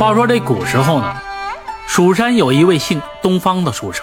[0.00, 1.20] 话说这古时候呢，
[1.86, 4.02] 蜀山有一位姓东方的书生，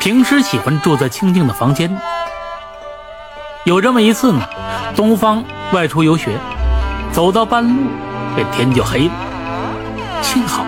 [0.00, 1.94] 平时喜欢住在清静的房间。
[3.66, 4.48] 有这么一次呢，
[4.96, 5.44] 东方
[5.74, 6.40] 外出游学，
[7.12, 7.90] 走到半路，
[8.34, 10.22] 这天就黑了。
[10.22, 10.64] 幸好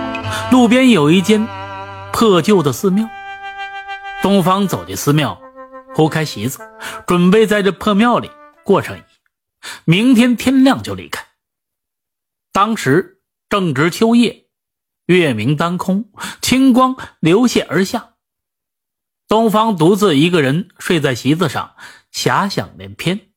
[0.51, 1.49] 路边有一间
[2.13, 3.09] 破旧的寺庙，
[4.21, 5.41] 东方走进寺庙，
[5.95, 6.59] 铺开席子，
[7.07, 8.31] 准备在这破庙里
[8.65, 9.07] 过上一夜，
[9.87, 11.25] 明天天亮就离开。
[12.53, 14.42] 当时正值秋夜，
[15.07, 18.15] 月明当空，清光流泻而下。
[19.29, 21.75] 东方独自一个人睡在席子上，
[22.13, 23.33] 遐想连篇。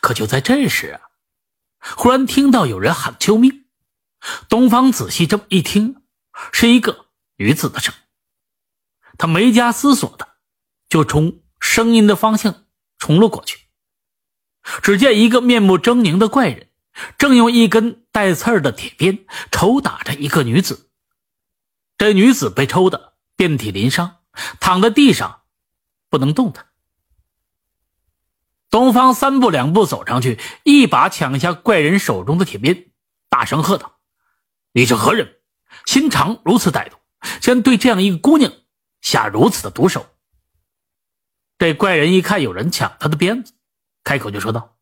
[0.00, 1.00] 可就在这时啊，
[1.96, 3.66] 忽然听到有人喊救命。
[4.48, 6.02] 东方仔细这么一听，
[6.52, 8.00] 是一个女子的声音。
[9.16, 10.36] 他没加思索的，
[10.88, 12.66] 就冲声音的方向
[12.98, 13.68] 冲了过去。
[14.82, 16.68] 只见一个面目狰狞的怪人。
[17.18, 20.90] 正用一根带刺儿的铁鞭抽打着一个女子，
[21.98, 24.18] 这女子被抽得遍体鳞伤，
[24.60, 25.42] 躺在地上
[26.08, 26.66] 不能动弹。
[28.70, 32.90] 东方三步两步走上去，一把抢下怪人手中的铁鞭，
[33.28, 34.00] 大声喝道
[34.72, 35.36] ：“你是何人？
[35.84, 36.96] 心肠如此歹毒，
[37.40, 38.52] 竟然对这样一个姑娘
[39.00, 40.06] 下如此的毒手！”
[41.58, 43.54] 这怪人一看有人抢他的鞭子，
[44.02, 44.75] 开口就说道。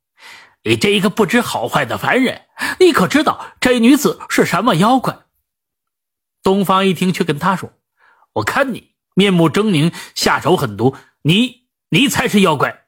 [0.64, 2.46] 你这一个不知好坏的凡人，
[2.80, 5.26] 你可知道这女子是什么妖怪？
[6.42, 7.72] 东方一听，却跟他说
[8.34, 12.86] ：“我看你面目狰狞，下手狠毒，你你才是妖怪。”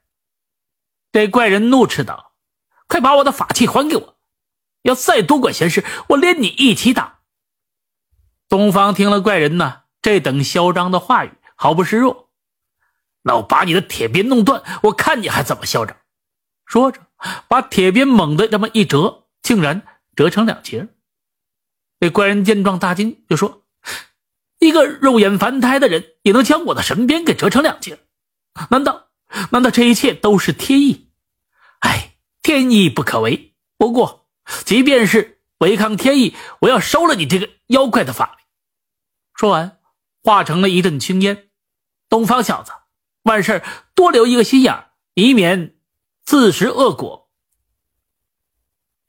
[1.13, 2.33] 这怪人怒斥道
[2.89, 4.17] ：“快把我的法器还给我！
[4.81, 7.19] 要再多管闲事，我连你一起打！”
[8.49, 12.31] 东方听了怪人呢这等嚣张的话语，毫不示弱
[13.21, 15.95] ：“那我把你的铁鞭弄断，我看你还怎么嚣张！”
[16.67, 17.01] 说着。
[17.47, 19.81] 把铁鞭猛地这么一折，竟然
[20.15, 20.87] 折成两截。
[21.99, 23.63] 那怪人见状大惊，就说
[24.61, 27.97] ：“一个肉眼凡胎的人，也能将我的神鞭给折成两截？
[28.69, 29.07] 难道
[29.49, 31.09] 难道这一切都是天意？
[31.79, 33.55] 哎，天意不可违。
[33.79, 34.27] 不过，
[34.63, 38.43] 即便是违抗天意，我要收了你这个妖怪的法力。”
[39.33, 39.79] 说完，
[40.21, 41.49] 化成了一阵青烟。
[42.09, 42.71] 东方小子，
[43.23, 43.63] 万事
[43.95, 44.85] 多留一个心眼
[45.15, 45.73] 以免。
[46.27, 47.29] 自食恶果。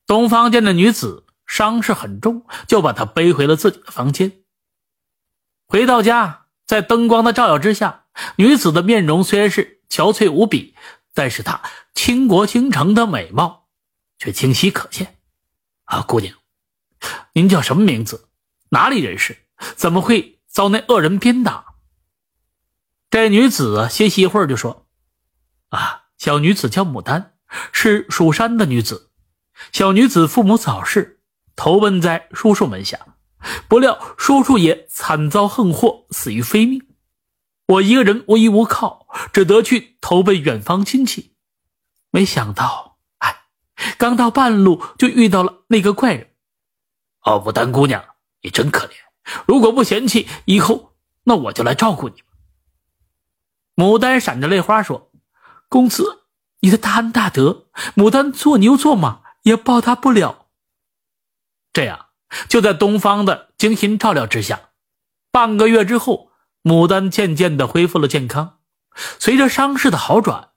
[0.07, 4.45] 东方见那女子伤势很重，就把她背回了自己的房间。
[5.67, 8.05] 回到家，在灯光的照耀之下，
[8.37, 10.77] 女子的面容虽然是憔悴无比，
[11.13, 11.61] 但是她
[11.93, 13.69] 倾国倾城的美貌
[14.17, 15.19] 却清晰可见。
[15.87, 16.39] 啊，姑娘，
[17.33, 18.29] 您叫什么名字？
[18.69, 19.37] 哪里人士？
[19.75, 21.75] 怎么会遭那恶人鞭打？
[23.11, 24.87] 这女子歇息一会儿，就说
[25.71, 27.37] ：“啊。”小女子叫牡丹，
[27.73, 29.13] 是蜀山的女子。
[29.71, 31.21] 小女子父母早逝，
[31.55, 32.99] 投奔在叔叔门下，
[33.69, 36.89] 不料叔叔也惨遭横祸，死于非命。
[37.69, 41.37] 我一个人无依无靠，只得去投奔远方亲戚。
[42.11, 43.45] 没想到，哎，
[43.97, 46.33] 刚到半路就遇到了那个怪人。
[47.23, 48.05] 哦，牡丹姑娘，
[48.43, 48.93] 你真可怜。
[49.47, 52.17] 如果不嫌弃，以后那我就来照顾你。
[53.77, 55.05] 牡丹闪着泪花说。
[55.69, 56.23] 公子，
[56.61, 60.47] 你的大恩大德，牡丹做牛做马也报答不了。
[61.73, 62.07] 这样，
[62.49, 64.71] 就在东方的精心照料之下，
[65.31, 66.31] 半个月之后，
[66.63, 68.59] 牡丹渐渐的恢复了健康。
[69.19, 70.51] 随着伤势的好转，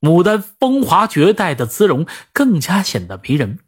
[0.00, 3.60] 牡丹风华绝代的姿容更加显得迷人。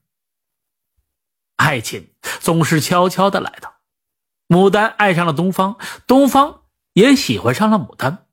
[1.56, 3.74] 爱情总是悄悄的来的，
[4.48, 5.76] 牡丹爱上了东方，
[6.06, 6.62] 东方
[6.94, 8.25] 也喜欢上了牡丹。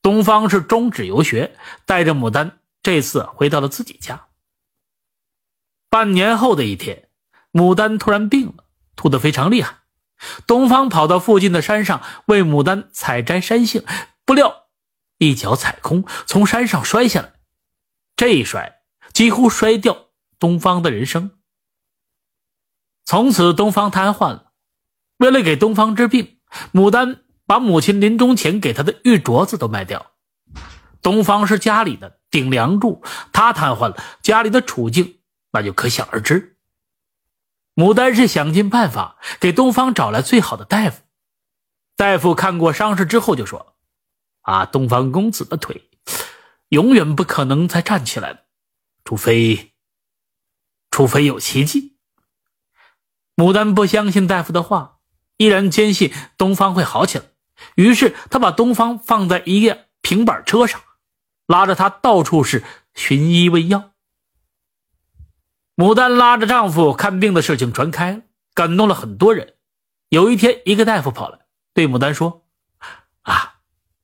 [0.00, 4.26] 东方是终止游学，带着牡丹这次回到了自己家。
[5.90, 7.08] 半年后的一天，
[7.52, 8.64] 牡丹突然病了，
[8.94, 9.78] 吐得非常厉害。
[10.46, 13.84] 东方跑到附近的山上为牡丹采摘山杏，
[14.24, 14.68] 不料
[15.18, 17.34] 一脚踩空，从山上摔下来。
[18.16, 18.82] 这一摔
[19.12, 21.38] 几乎摔掉东方的人生。
[23.04, 24.52] 从此，东方瘫痪了。
[25.18, 26.38] 为了给东方治病，
[26.72, 27.24] 牡丹。
[27.48, 30.12] 把母亲临终前给他的玉镯子都卖掉。
[31.00, 33.02] 东方是家里的顶梁柱，
[33.32, 35.20] 他瘫痪了，家里的处境
[35.52, 36.58] 那就可想而知。
[37.74, 41.02] 牡丹是想尽办法给东方找来最好的大夫。
[41.96, 43.76] 大夫看过伤势之后就说
[44.42, 45.88] ：“啊，东方公子的腿
[46.68, 48.40] 永远不可能再站起来了，
[49.04, 49.72] 除非，
[50.90, 51.96] 除非有奇迹。”
[53.36, 54.98] 牡丹不相信大夫的话，
[55.38, 57.24] 依然坚信东方会好起来。
[57.74, 60.80] 于是，他把东方放在一辆平板车上，
[61.46, 62.64] 拉着他到处是
[62.94, 63.92] 寻医问药。
[65.76, 68.22] 牡丹拉着丈夫看病的事情传开了，
[68.54, 69.54] 感动了很多人。
[70.08, 71.38] 有一天，一个大夫跑来
[71.74, 72.46] 对牡丹说
[73.22, 73.56] ：“啊，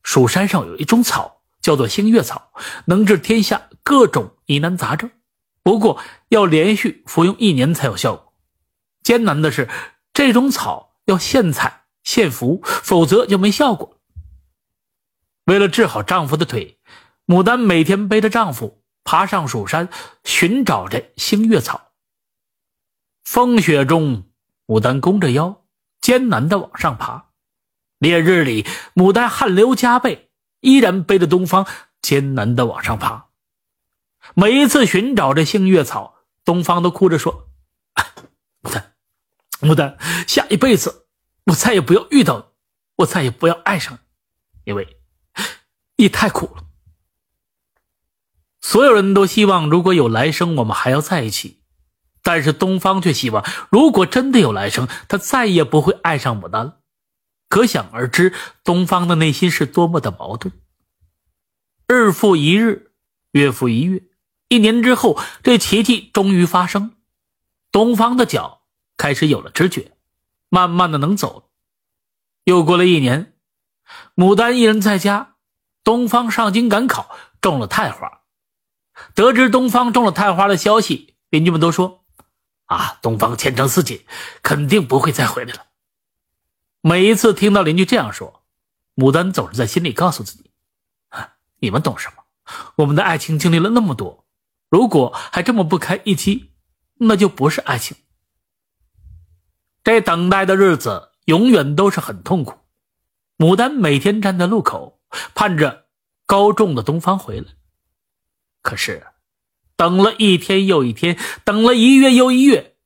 [0.02, 2.52] 蜀山上有一种草，叫做星月草，
[2.86, 5.10] 能治天下各种疑难杂症。
[5.62, 5.98] 不过
[6.28, 8.34] 要连续服用一年才有效果。
[9.02, 9.68] 艰难的是，
[10.12, 13.98] 这种草要现采献俘，否则就没效果。”
[15.46, 16.78] 为了治好丈夫的腿，
[17.26, 19.88] 牡丹每天背着丈夫爬上蜀山
[20.22, 21.90] 寻找着星月草。
[23.24, 24.24] 风雪中，
[24.66, 25.62] 牡丹弓着腰。
[26.00, 27.30] 艰难的往上爬，
[27.98, 30.28] 烈日里，牡丹汗流浃背，
[30.60, 31.66] 依然背着东方
[32.02, 33.30] 艰难的往上爬。
[34.34, 37.48] 每一次寻找着星月草，东方都哭着说
[38.60, 38.94] ：“牡丹，
[39.62, 39.96] 牡丹，
[40.28, 41.03] 下一辈子
[41.44, 42.44] 我再也不要遇到你，
[42.96, 44.00] 我再也不要爱上你，
[44.64, 44.96] 因为
[45.96, 46.64] 你太苦了。”
[48.60, 51.60] 所有人都希望，如果有来生，我们还要在一起。
[52.22, 56.80] 但是东方却希望，如果真的有来生，他再也不会爱上牡丹了。
[57.50, 58.32] 可想而知，
[58.64, 60.50] 东方的内心是多么的矛盾。
[61.86, 62.92] 日复一日，
[63.32, 64.02] 月复一月，
[64.48, 66.96] 一年之后，这奇迹终于发生，
[67.70, 68.62] 东方的脚
[68.96, 69.93] 开始有了知觉，
[70.48, 71.50] 慢慢的能走。
[72.44, 73.34] 又过了一年，
[74.14, 75.36] 牡丹一人在家，
[75.82, 78.22] 东方上京赶考，中了探花。
[79.14, 82.04] 得知东方中了探花的消息，邻居们都说。
[82.66, 84.04] 啊，东方前程似锦，
[84.42, 85.66] 肯定不会再回来了。
[86.80, 88.42] 每一次听到邻居这样说，
[88.94, 90.50] 牡丹总是在心里告诉自己
[91.10, 92.24] ：“啊，你们懂什么？
[92.76, 94.26] 我们的爱情经历了那么多，
[94.70, 96.52] 如果还这么不堪一击，
[96.94, 97.96] 那就不是爱情。”
[99.84, 102.58] 这等待的日子永远都是很痛苦。
[103.38, 105.00] 牡丹每天站在路口，
[105.34, 105.86] 盼着
[106.26, 107.52] 高中的东方回来，
[108.62, 109.06] 可是。
[109.76, 112.76] 等了一天又一天，等了一月又一月，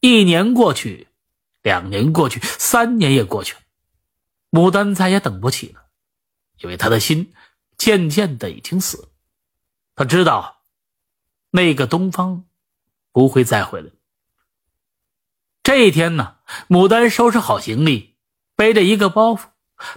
[0.00, 1.08] 一年过去，
[1.60, 3.60] 两年过去，三年也过去了，
[4.50, 5.82] 牡丹再也等不起了，
[6.62, 7.34] 因为他的心
[7.76, 9.08] 渐渐的已经死了。
[9.94, 10.62] 他知道，
[11.50, 12.46] 那个东方
[13.12, 13.90] 不会再回来。
[15.62, 16.36] 这一天呢，
[16.68, 18.16] 牡丹收拾好行李，
[18.56, 19.44] 背着一个包袱，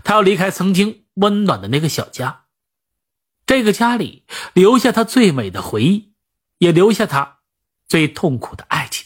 [0.04, 2.46] 他要离开曾经温暖的那个小家。
[3.46, 6.12] 这个家里留下他最美的回忆。
[6.60, 7.40] 也留下他
[7.90, 9.06] 最痛苦的爱情。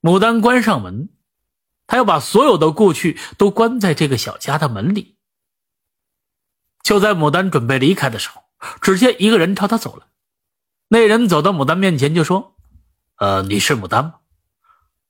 [0.00, 1.10] 牡丹关上门，
[1.86, 5.18] 他要把所有的过去都关在这个小家的门里。
[6.82, 8.44] 就在牡丹准备离开的时候，
[8.80, 10.06] 只见一个人朝他走来。
[10.88, 12.56] 那人走到牡丹面前就说
[13.18, 14.17] ：“呃，你是牡丹吗？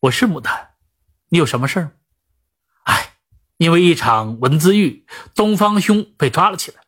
[0.00, 0.74] 我是牡丹，
[1.28, 1.98] 你有什么事儿？
[2.84, 3.14] 哎，
[3.56, 6.82] 因为一场文字狱，东方兄被抓了起来，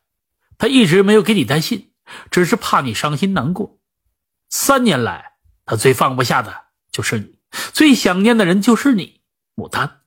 [0.57, 1.89] 他一直没有给你带信。”
[2.29, 3.79] 只是怕你伤心难过。
[4.49, 7.39] 三年来，他最放不下的就是你，
[7.71, 9.21] 最想念的人就是你，
[9.55, 10.01] 牡丹。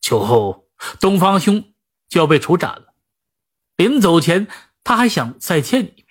[0.00, 0.70] 秋后，
[1.00, 1.74] 东方兄
[2.08, 2.94] 就要被处斩了。
[3.76, 4.48] 临走前，
[4.82, 6.06] 他还想再见你一面，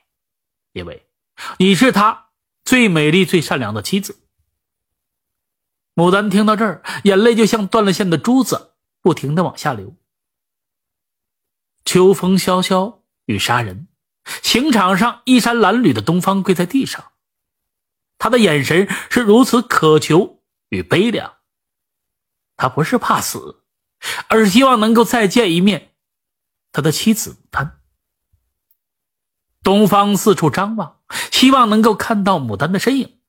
[0.74, 1.10] 因为
[1.58, 2.30] 你是他
[2.64, 4.21] 最美丽、最善良的妻子。
[5.96, 9.96] 牡丹听到这儿，眼泪就像断了线的珠子，不停的往下流。
[11.84, 13.88] 秋风萧萧，雨杀人。
[14.44, 17.12] 刑场上，衣衫褴褛的东方跪在地上，
[18.18, 21.38] 他的眼神是如此渴求与悲凉。
[22.56, 23.64] 他不是怕死，
[24.30, 25.96] 而是希望能够再见一面
[26.72, 27.82] 他的妻子牡丹。
[29.64, 33.20] 东方四处张望，希望能够看到牡丹的身影。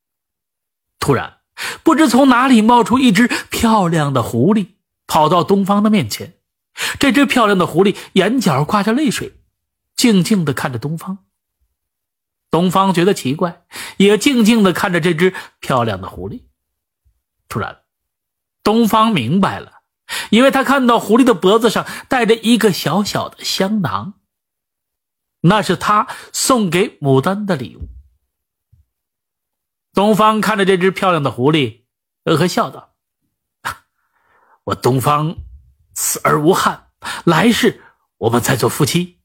[0.99, 1.42] 突然，
[1.83, 4.69] 不知从哪里冒出一只漂亮的狐狸，
[5.07, 6.35] 跑到东方的面前。
[6.99, 9.39] 这只漂亮的狐狸眼角挂着泪水。
[9.95, 11.19] 静静的看着东方，
[12.51, 13.63] 东方觉得奇怪，
[13.99, 16.43] 也静静的看着这只漂亮的狐狸。
[17.49, 17.83] 突然，
[18.65, 19.83] 东方明白了，
[20.31, 24.15] 因为他看到狐狸的脖子上戴着一个小小的香囊，
[25.43, 27.89] 那是他送给牡丹的礼物。
[29.95, 31.83] 东方看着这只漂亮的狐狸，
[32.25, 32.95] 呵呵笑道
[34.65, 35.37] ：“我东方
[35.95, 36.89] 死而无憾，
[37.25, 37.83] 来世
[38.17, 39.21] 我们再做夫妻。”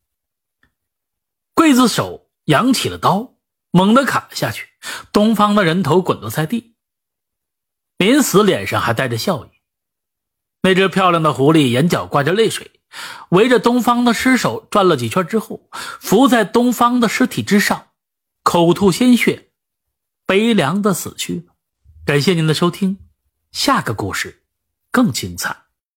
[1.55, 3.35] 刽子手扬起了刀，
[3.71, 4.67] 猛地砍了下去。
[5.11, 6.75] 东方的人头滚落在地，
[7.97, 9.49] 临死脸上还带着笑意。
[10.61, 12.79] 那只漂亮的狐狸眼角挂着泪水，
[13.29, 17.87] 围着东方的尸首转了几圈之后，伏在东方的尸体之上，
[18.43, 19.46] 口吐鲜血，
[20.27, 21.55] 悲凉的死去了。
[22.05, 22.99] 感谢您的收听，
[23.51, 24.43] 下个故事
[24.91, 25.66] 更精彩。